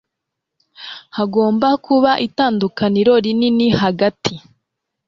[1.17, 4.33] Hagomba kuba itandukaniro rinini hagati